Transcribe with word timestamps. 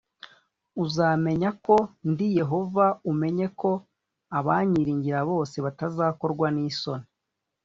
Uzamenya 0.83 1.49
ko 1.65 1.75
ndi 2.09 2.27
Yehova, 2.39 2.85
umenye 3.11 3.47
ko 3.59 3.71
abanyiringira 4.39 5.19
bose 5.31 5.55
batazakorwa 5.65 6.47
n’ 6.55 6.57
isoni 6.69 7.07